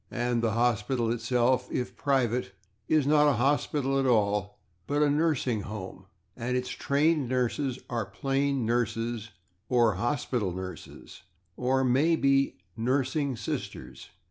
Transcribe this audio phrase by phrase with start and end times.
[0.09, 2.53] And the hospital itself, if private,
[2.87, 8.07] is not a hospital at all, but a /nursing home/, and its trained nurses are
[8.07, 9.29] plain /nurses/,
[9.69, 11.21] or /hospital nurses/,
[11.55, 14.09] or maybe /nursing sisters